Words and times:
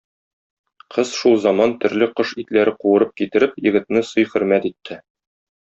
Кыз 0.95 1.11
шул 1.17 1.37
заман 1.43 1.75
төрле 1.83 2.09
кош 2.21 2.33
итләре 2.45 2.75
куырып 2.81 3.13
китереп 3.23 3.63
егетне 3.69 4.05
сый-хөрмәт 4.11 4.67
итте. 4.75 4.99